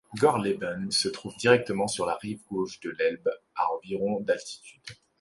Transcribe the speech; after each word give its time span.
Gorleben 0.17 0.89
se 0.89 1.09
trouve 1.09 1.37
directement 1.37 1.85
sur 1.85 2.07
la 2.07 2.15
rive 2.15 2.41
gauche 2.49 2.79
de 2.79 2.89
l'Elbe 2.89 3.29
à 3.53 3.67
environ 3.71 4.19
d'altitude. 4.21 4.81